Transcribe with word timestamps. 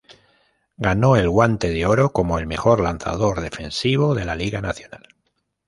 Ganó 0.77 1.15
el 1.15 1.29
Guante 1.29 1.69
de 1.69 1.85
Oro 1.85 2.11
como 2.11 2.39
el 2.39 2.47
mejor 2.47 2.79
lanzador 2.81 3.39
defensivo 3.39 4.15
de 4.15 4.25
la 4.25 4.33
Liga 4.35 4.59
Nacional. 4.59 5.07